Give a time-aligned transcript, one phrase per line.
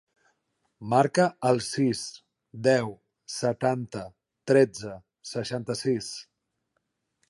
[0.93, 2.01] Marca el sis,
[2.69, 2.91] deu,
[3.37, 4.05] setanta,
[4.53, 4.99] tretze,
[5.37, 6.15] seixanta-sis.